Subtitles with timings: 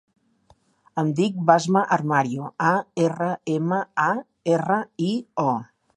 [1.01, 2.73] Em dic Basma Armario: a,
[3.05, 4.11] erra, ema, a,
[4.55, 5.13] erra, i,
[5.51, 5.51] o.